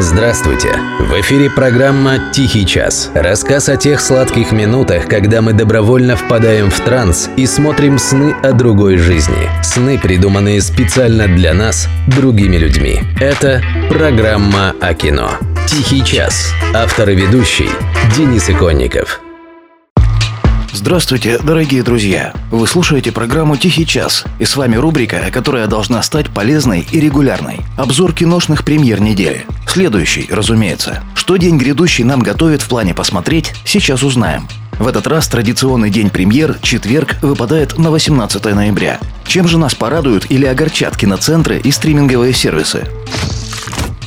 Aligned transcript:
Здравствуйте! 0.00 0.78
В 1.00 1.20
эфире 1.22 1.50
программа 1.50 2.30
«Тихий 2.32 2.64
час». 2.64 3.10
Рассказ 3.14 3.68
о 3.68 3.76
тех 3.76 4.00
сладких 4.00 4.52
минутах, 4.52 5.08
когда 5.08 5.42
мы 5.42 5.54
добровольно 5.54 6.14
впадаем 6.14 6.70
в 6.70 6.78
транс 6.78 7.28
и 7.36 7.46
смотрим 7.46 7.98
сны 7.98 8.32
о 8.44 8.52
другой 8.52 8.96
жизни. 8.96 9.50
Сны, 9.60 9.98
придуманные 9.98 10.62
специально 10.62 11.26
для 11.26 11.52
нас, 11.52 11.88
другими 12.06 12.56
людьми. 12.56 13.00
Это 13.18 13.60
программа 13.90 14.72
о 14.80 14.94
кино. 14.94 15.32
«Тихий 15.66 16.04
час». 16.04 16.52
Автор 16.72 17.08
и 17.08 17.16
ведущий 17.16 17.70
Денис 18.16 18.48
Иконников. 18.48 19.20
Здравствуйте, 20.72 21.38
дорогие 21.42 21.82
друзья! 21.82 22.34
Вы 22.52 22.68
слушаете 22.68 23.10
программу 23.10 23.56
«Тихий 23.56 23.84
час», 23.84 24.24
и 24.38 24.44
с 24.44 24.54
вами 24.54 24.76
рубрика, 24.76 25.22
которая 25.32 25.66
должна 25.66 26.00
стать 26.02 26.30
полезной 26.30 26.86
и 26.92 27.00
регулярной. 27.00 27.62
Обзор 27.76 28.12
киношных 28.12 28.64
премьер 28.64 29.00
недели. 29.00 29.44
Следующий, 29.78 30.26
разумеется. 30.28 31.04
Что 31.14 31.36
день 31.36 31.56
грядущий 31.56 32.02
нам 32.02 32.18
готовит 32.18 32.62
в 32.62 32.68
плане 32.68 32.94
посмотреть, 32.94 33.52
сейчас 33.64 34.02
узнаем. 34.02 34.48
В 34.80 34.88
этот 34.88 35.06
раз 35.06 35.28
традиционный 35.28 35.88
день 35.88 36.10
премьер, 36.10 36.58
четверг, 36.60 37.14
выпадает 37.22 37.78
на 37.78 37.92
18 37.92 38.44
ноября. 38.56 38.98
Чем 39.24 39.46
же 39.46 39.56
нас 39.56 39.76
порадуют 39.76 40.32
или 40.32 40.46
огорчат 40.46 40.96
киноцентры 40.96 41.60
и 41.60 41.70
стриминговые 41.70 42.34
сервисы? 42.34 42.88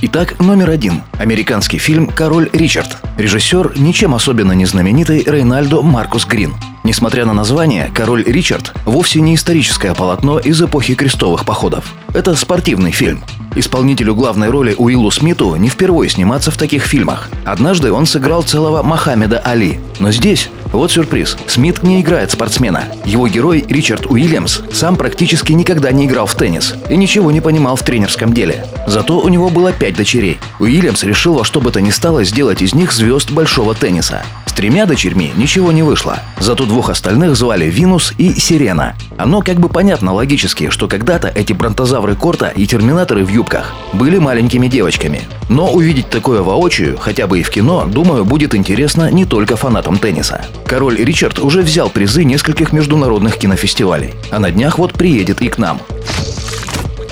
Итак, 0.02 0.42
номер 0.42 0.72
один. 0.72 1.04
Американский 1.18 1.78
фильм 1.78 2.08
«Король 2.08 2.50
Ричард». 2.52 2.98
Режиссер 3.18 3.72
ничем 3.78 4.14
особенно 4.14 4.52
не 4.52 4.66
знаменитый 4.66 5.24
Рейнальдо 5.26 5.82
Маркус 5.82 6.26
Грин. 6.26 6.54
Несмотря 6.84 7.24
на 7.24 7.32
название, 7.32 7.90
«Король 7.94 8.26
Ричард» 8.26 8.74
вовсе 8.84 9.22
не 9.22 9.36
историческое 9.36 9.94
полотно 9.94 10.38
из 10.38 10.62
эпохи 10.62 10.96
крестовых 10.96 11.46
походов. 11.46 11.94
Это 12.14 12.36
спортивный 12.36 12.92
фильм. 12.92 13.24
Исполнителю 13.56 14.16
главной 14.16 14.50
роли 14.50 14.74
Уиллу 14.78 15.12
Смиту 15.12 15.56
не 15.56 15.68
впервые 15.68 16.10
сниматься 16.10 16.52
в 16.52 16.58
таких 16.58 16.84
фильмах. 16.84 17.30
Однажды 17.46 17.92
он 17.92 18.06
сыграл 18.06 18.44
целого 18.44 18.82
Мохаммеда 18.82 19.40
Али. 19.40 19.80
Но 20.00 20.12
здесь 20.12 20.50
вот 20.72 20.92
сюрприз. 20.92 21.38
Смит 21.48 21.84
не 21.84 22.02
играет 22.02 22.32
спортсмена. 22.32 22.86
Его 23.04 23.28
герой 23.28 23.66
Ричард 23.68 24.06
Уильямс 24.06 24.62
сам 24.72 24.96
практически 24.96 25.52
никогда 25.52 25.92
не 25.92 26.06
играл 26.06 26.28
в 26.28 26.36
теннис 26.36 26.76
и 26.90 26.96
ничего 26.96 27.32
не 27.32 27.42
понимал 27.42 27.76
в 27.76 27.84
тренерском 27.84 28.34
деле. 28.34 28.66
Зато 28.88 29.20
у 29.20 29.28
него 29.28 29.50
было 29.50 29.74
пять 29.74 29.98
дочерей. 29.98 30.40
Уильямс 30.62 31.04
решил 31.04 31.34
во 31.34 31.44
что 31.44 31.60
бы 31.60 31.72
то 31.72 31.82
ни 31.82 31.90
стало 31.90 32.24
сделать 32.24 32.62
из 32.62 32.76
них 32.76 32.92
звезд 32.92 33.32
большого 33.32 33.74
тенниса. 33.74 34.22
С 34.46 34.54
тремя 34.54 34.86
дочерьми 34.86 35.32
ничего 35.36 35.72
не 35.72 35.82
вышло. 35.82 36.20
Зато 36.40 36.66
двух 36.66 36.92
остальных 36.92 37.36
звали 37.36 37.66
Винус 37.66 38.14
и 38.20 38.40
Сирена. 38.40 38.94
Оно 39.18 39.42
как 39.42 39.60
бы 39.60 39.70
понятно 39.70 40.14
логически, 40.14 40.70
что 40.70 40.88
когда-то 40.88 41.30
эти 41.30 41.54
бронтозавры 41.54 42.16
корта 42.16 42.50
и 42.50 42.68
терминаторы 42.68 43.26
в 43.26 43.30
юбках 43.30 43.74
были 43.94 44.20
маленькими 44.20 44.68
девочками. 44.68 45.24
Но 45.50 45.72
увидеть 45.72 46.12
такое 46.12 46.44
воочию, 46.44 46.96
хотя 47.00 47.26
бы 47.26 47.40
и 47.40 47.44
в 47.44 47.50
кино, 47.50 47.88
думаю, 47.88 48.24
будет 48.24 48.54
интересно 48.54 49.10
не 49.10 49.26
только 49.26 49.56
фанатам 49.56 49.98
тенниса. 49.98 50.46
Король 50.68 50.98
Ричард 50.98 51.40
уже 51.40 51.64
взял 51.64 51.90
призы 51.90 52.24
нескольких 52.24 52.72
международных 52.72 53.38
кинофестивалей, 53.38 54.14
а 54.30 54.38
на 54.38 54.52
днях 54.52 54.78
вот 54.78 54.94
приедет 54.94 55.42
и 55.42 55.50
к 55.50 55.58
нам. 55.58 55.82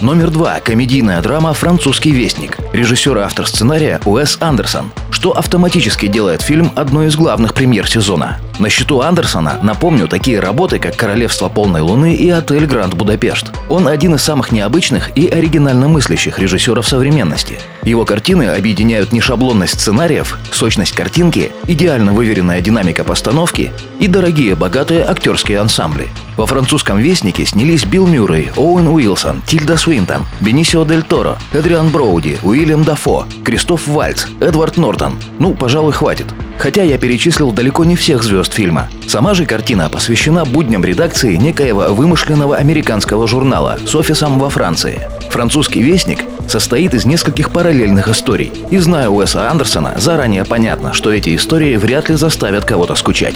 Номер 0.02 0.32
два. 0.32 0.60
Комедийная 0.62 1.22
драма 1.22 1.54
«Французский 1.54 2.12
вестник». 2.12 2.58
Режиссер 2.72 3.18
и 3.18 3.22
автор 3.22 3.46
сценария 3.46 4.00
Уэс 4.06 4.38
Андерсон 4.40 4.92
что 5.20 5.32
автоматически 5.32 6.08
делает 6.08 6.42
фильм 6.42 6.72
одной 6.78 7.08
из 7.08 7.18
главных 7.18 7.54
премьер 7.54 7.90
сезона. 7.90 8.40
На 8.60 8.68
счету 8.68 9.00
Андерсона, 9.00 9.58
напомню, 9.64 10.10
такие 10.10 10.42
работы, 10.42 10.80
как 10.80 10.98
«Королевство 10.98 11.48
полной 11.48 11.80
луны» 11.80 12.14
и 12.14 12.30
«Отель 12.30 12.66
Гранд 12.66 12.94
Будапешт». 12.94 13.54
Он 13.70 13.88
один 13.88 14.16
из 14.16 14.22
самых 14.22 14.52
необычных 14.52 15.18
и 15.18 15.30
оригинально 15.30 15.88
мыслящих 15.88 16.40
режиссеров 16.40 16.86
современности. 16.86 17.58
Его 17.84 18.04
картины 18.04 18.50
объединяют 18.50 19.14
нешаблонность 19.14 19.80
сценариев, 19.80 20.38
сочность 20.52 20.92
картинки, 20.92 21.54
идеально 21.68 22.12
выверенная 22.12 22.60
динамика 22.60 23.06
постановки 23.06 23.72
и 23.98 24.08
дорогие 24.08 24.56
богатые 24.56 25.06
актерские 25.06 25.62
ансамбли. 25.62 26.10
Во 26.36 26.46
французском 26.46 26.98
«Вестнике» 26.98 27.46
снялись 27.46 27.86
Билл 27.86 28.08
Мюррей, 28.08 28.52
Оуэн 28.58 28.90
Уилсон, 28.90 29.42
Тильда 29.48 29.78
Свинтон, 29.78 30.26
Бенисио 30.42 30.84
Дель 30.84 31.04
Торо, 31.04 31.38
Эдриан 31.54 31.92
Броуди, 31.92 32.38
Уильям 32.44 32.84
Дафо, 32.84 33.26
Кристоф 33.46 33.88
Вальц, 33.88 34.26
Эдвард 34.42 34.76
Нортон. 34.76 35.18
Ну, 35.40 35.54
пожалуй, 35.54 35.94
хватит. 35.94 36.28
Хотя 36.60 36.84
я 36.84 36.98
перечислил 36.98 37.54
далеко 37.54 37.86
не 37.86 37.96
всех 37.96 38.22
звезд 38.22 38.54
фильма. 38.54 38.90
Сама 39.08 39.34
же 39.34 39.46
картина 39.46 39.90
посвящена 39.90 40.44
будням 40.44 40.84
редакции 40.84 41.38
некоего 41.38 41.94
вымышленного 41.94 42.58
американского 42.58 43.28
журнала 43.30 43.80
с 43.86 43.96
офисом 43.96 44.38
во 44.38 44.50
Франции. 44.50 45.08
Французский 45.30 45.82
вестник 45.82 46.20
состоит 46.50 46.94
из 46.94 47.06
нескольких 47.06 47.52
параллельных 47.52 48.10
историй. 48.10 48.52
И 48.72 48.78
зная 48.78 49.10
Уэса 49.10 49.50
Андерсона, 49.50 49.94
заранее 49.98 50.44
понятно, 50.44 50.92
что 50.92 51.14
эти 51.14 51.34
истории 51.34 51.78
вряд 51.78 52.10
ли 52.10 52.16
заставят 52.16 52.66
кого-то 52.66 52.96
скучать. 52.96 53.36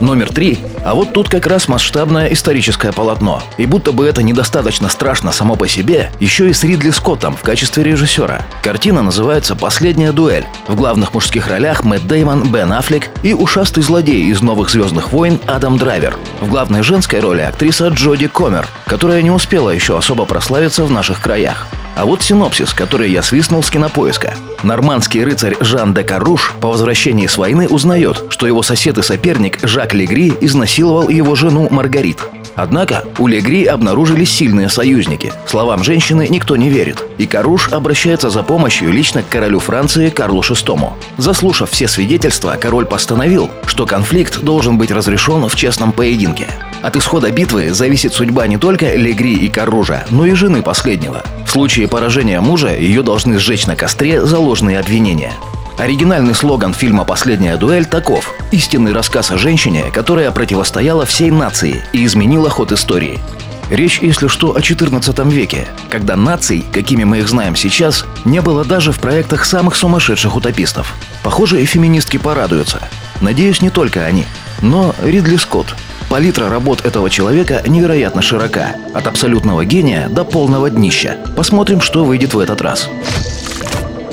Номер 0.00 0.32
три. 0.32 0.58
А 0.84 0.94
вот 0.94 1.12
тут 1.12 1.28
как 1.28 1.46
раз 1.46 1.68
масштабное 1.68 2.32
историческое 2.32 2.92
полотно. 2.92 3.42
И 3.56 3.66
будто 3.66 3.92
бы 3.92 4.06
это 4.06 4.22
недостаточно 4.22 4.88
страшно 4.88 5.30
само 5.30 5.54
по 5.54 5.68
себе, 5.68 6.10
еще 6.18 6.50
и 6.50 6.52
с 6.52 6.64
Ридли 6.64 6.90
Скоттом 6.90 7.36
в 7.36 7.42
качестве 7.42 7.84
режиссера. 7.84 8.42
Картина 8.62 9.02
называется 9.02 9.54
«Последняя 9.54 10.12
дуэль». 10.12 10.44
В 10.66 10.74
главных 10.74 11.14
мужских 11.14 11.48
ролях 11.48 11.84
Мэтт 11.84 12.06
Деймон, 12.06 12.50
Бен 12.50 12.72
Аффлек 12.72 13.10
и 13.22 13.32
ушастый 13.32 13.82
злодей 13.82 14.24
из 14.24 14.42
«Новых 14.42 14.70
звездных 14.70 15.12
войн» 15.12 15.40
Адам 15.46 15.78
Драйвер. 15.78 16.16
В 16.40 16.48
главной 16.48 16.82
женской 16.82 17.20
роли 17.20 17.42
актриса 17.42 17.88
Джоди 17.88 18.26
Комер, 18.26 18.66
которая 18.86 19.22
не 19.22 19.30
успела 19.30 19.70
еще 19.70 19.96
особо 19.96 20.24
прославиться 20.24 20.84
в 20.84 20.90
наших 20.90 21.20
краях. 21.20 21.68
А 21.94 22.04
вот 22.06 22.22
синопсис, 22.22 22.72
который 22.72 23.10
я 23.10 23.22
свистнул 23.22 23.62
с 23.62 23.70
кинопоиска. 23.70 24.34
Нормандский 24.62 25.24
рыцарь 25.24 25.56
Жан 25.60 25.92
де 25.92 26.02
Каруш 26.02 26.54
по 26.60 26.68
возвращении 26.68 27.26
с 27.26 27.36
войны 27.36 27.68
узнает, 27.68 28.24
что 28.30 28.46
его 28.46 28.62
сосед 28.62 28.98
и 28.98 29.02
соперник 29.02 29.58
Жак 29.62 29.92
Легри 29.92 30.32
изнасиловал 30.40 31.08
его 31.08 31.34
жену 31.34 31.68
Маргарит. 31.70 32.18
Однако 32.54 33.04
у 33.18 33.26
Легри 33.26 33.64
обнаружились 33.64 34.30
сильные 34.30 34.68
союзники. 34.68 35.32
Словам 35.46 35.82
женщины 35.82 36.26
никто 36.28 36.56
не 36.56 36.68
верит. 36.68 37.02
И 37.18 37.26
Каруш 37.26 37.68
обращается 37.72 38.30
за 38.30 38.42
помощью 38.42 38.92
лично 38.92 39.22
к 39.22 39.28
королю 39.28 39.58
Франции 39.58 40.10
Карлу 40.10 40.42
VI. 40.42 40.92
Заслушав 41.16 41.70
все 41.70 41.88
свидетельства, 41.88 42.56
король 42.60 42.86
постановил, 42.86 43.50
что 43.66 43.86
конфликт 43.86 44.40
должен 44.40 44.76
быть 44.76 44.90
разрешен 44.90 45.48
в 45.48 45.56
честном 45.56 45.92
поединке. 45.92 46.46
От 46.82 46.96
исхода 46.96 47.30
битвы 47.30 47.72
зависит 47.72 48.12
судьба 48.12 48.46
не 48.46 48.58
только 48.58 48.96
Легри 48.96 49.34
и 49.34 49.48
Каружа, 49.48 50.04
но 50.10 50.26
и 50.26 50.32
жены 50.34 50.62
последнего. 50.62 51.22
В 51.52 51.54
случае 51.54 51.86
поражения 51.86 52.40
мужа 52.40 52.74
ее 52.74 53.02
должны 53.02 53.38
сжечь 53.38 53.66
на 53.66 53.76
костре 53.76 54.24
за 54.24 54.38
ложные 54.38 54.78
обвинения. 54.78 55.34
Оригинальный 55.76 56.34
слоган 56.34 56.72
фильма 56.72 57.04
«Последняя 57.04 57.58
дуэль» 57.58 57.84
таков– 57.84 58.32
истинный 58.52 58.94
рассказ 58.94 59.30
о 59.30 59.36
женщине, 59.36 59.84
которая 59.92 60.30
противостояла 60.30 61.04
всей 61.04 61.30
нации 61.30 61.84
и 61.92 62.06
изменила 62.06 62.48
ход 62.48 62.72
истории. 62.72 63.20
Речь, 63.68 63.98
если 64.00 64.28
что, 64.28 64.56
о 64.56 64.60
XIV 64.60 65.30
веке, 65.30 65.68
когда 65.90 66.16
наций, 66.16 66.64
какими 66.72 67.04
мы 67.04 67.18
их 67.18 67.28
знаем 67.28 67.54
сейчас, 67.54 68.06
не 68.24 68.40
было 68.40 68.64
даже 68.64 68.90
в 68.90 68.98
проектах 68.98 69.44
самых 69.44 69.76
сумасшедших 69.76 70.34
утопистов. 70.34 70.94
Похоже, 71.22 71.60
и 71.60 71.66
феминистки 71.66 72.16
порадуются. 72.16 72.80
Надеюсь, 73.20 73.60
не 73.60 73.68
только 73.68 74.06
они. 74.06 74.24
Но 74.62 74.94
Ридли 75.02 75.36
Скотт, 75.36 75.76
Палитра 76.12 76.50
работ 76.50 76.84
этого 76.84 77.08
человека 77.08 77.62
невероятно 77.66 78.20
широка. 78.20 78.76
От 78.92 79.06
абсолютного 79.06 79.64
гения 79.64 80.10
до 80.10 80.24
полного 80.26 80.68
днища. 80.68 81.16
Посмотрим, 81.34 81.80
что 81.80 82.04
выйдет 82.04 82.34
в 82.34 82.38
этот 82.38 82.60
раз. 82.60 82.90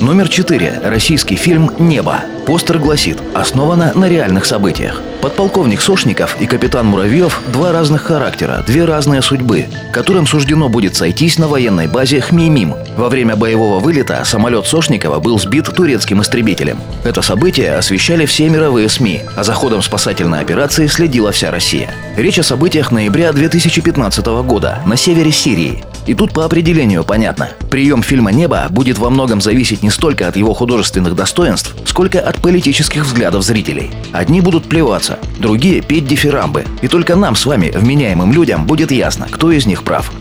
Номер 0.00 0.30
4. 0.30 0.80
Российский 0.82 1.36
фильм 1.36 1.70
«Небо». 1.78 2.20
Постер 2.46 2.78
гласит 2.78 3.18
«Основано 3.34 3.92
на 3.94 4.08
реальных 4.08 4.46
событиях». 4.46 4.98
Подполковник 5.20 5.82
Сошников 5.82 6.40
и 6.40 6.46
капитан 6.46 6.86
Муравьев– 6.86 7.42
два 7.52 7.70
разных 7.70 8.04
характера, 8.04 8.64
две 8.66 8.86
разные 8.86 9.20
судьбы, 9.20 9.66
которым 9.92 10.26
суждено 10.26 10.70
будет 10.70 10.96
сойтись 10.96 11.36
на 11.36 11.48
военной 11.48 11.86
базе 11.86 12.22
Хмеймим. 12.22 12.76
Во 13.00 13.08
время 13.08 13.34
боевого 13.34 13.80
вылета 13.80 14.22
самолет 14.26 14.66
Сошникова 14.66 15.20
был 15.20 15.38
сбит 15.38 15.64
турецким 15.74 16.20
истребителем. 16.20 16.78
Это 17.02 17.22
событие 17.22 17.74
освещали 17.76 18.26
все 18.26 18.50
мировые 18.50 18.90
СМИ, 18.90 19.22
а 19.34 19.42
за 19.42 19.54
ходом 19.54 19.80
спасательной 19.80 20.40
операции 20.40 20.86
следила 20.86 21.32
вся 21.32 21.50
Россия. 21.50 21.94
Речь 22.18 22.38
о 22.38 22.42
событиях 22.42 22.92
ноября 22.92 23.32
2015 23.32 24.26
года 24.44 24.82
на 24.84 24.98
севере 24.98 25.32
Сирии. 25.32 25.82
И 26.06 26.12
тут 26.12 26.34
по 26.34 26.44
определению 26.44 27.02
понятно. 27.02 27.48
Прием 27.70 28.02
фильма 28.02 28.32
«Небо» 28.32 28.66
будет 28.68 28.98
во 28.98 29.08
многом 29.08 29.40
зависеть 29.40 29.82
не 29.82 29.88
столько 29.88 30.28
от 30.28 30.36
его 30.36 30.52
художественных 30.52 31.14
достоинств, 31.14 31.74
сколько 31.86 32.20
от 32.20 32.36
политических 32.36 33.06
взглядов 33.06 33.44
зрителей. 33.44 33.90
Одни 34.12 34.42
будут 34.42 34.66
плеваться, 34.66 35.18
другие 35.38 35.80
петь 35.80 36.06
дифирамбы. 36.06 36.66
И 36.82 36.88
только 36.88 37.16
нам 37.16 37.34
с 37.34 37.46
вами, 37.46 37.72
вменяемым 37.74 38.30
людям, 38.34 38.66
будет 38.66 38.90
ясно, 38.90 39.26
кто 39.30 39.50
из 39.50 39.64
них 39.64 39.84
прав. 39.84 40.12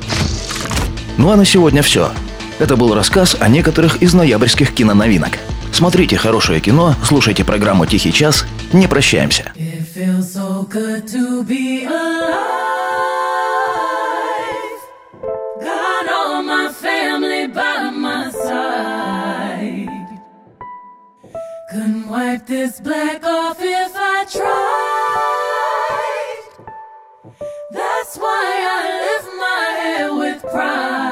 Ну 1.18 1.30
а 1.30 1.36
на 1.36 1.44
сегодня 1.44 1.82
все. 1.82 2.14
Это 2.60 2.76
был 2.76 2.94
рассказ 2.94 3.38
о 3.40 3.48
некоторых 3.48 4.02
из 4.02 4.14
ноябрьских 4.14 4.74
киноновинок. 4.74 5.40
Смотрите 5.72 6.18
хорошее 6.18 6.60
кино, 6.60 6.94
слушайте 7.06 7.46
программу 7.46 7.86
«Тихий 7.86 8.12
час». 8.12 8.46
Не 8.74 8.88
прощаемся. 8.88 9.54
Wipe 22.10 22.46
this 22.48 22.80
black 22.82 23.24
off 23.24 23.62
if 23.62 23.92
I 23.96 24.26
tried. 24.26 25.30
That's 27.72 28.18
why 28.18 28.46
I 28.78 28.82
lift 29.06 29.30
my 29.46 29.66
head 29.80 30.10
with 30.18 30.42
pride. 30.52 31.09